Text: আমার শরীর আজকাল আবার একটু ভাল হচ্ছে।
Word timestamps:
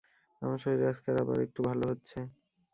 আমার 0.41 0.59
শরীর 0.63 0.83
আজকাল 0.87 1.15
আবার 1.23 1.37
একটু 1.45 1.59
ভাল 1.67 1.79
হচ্ছে। 1.89 2.17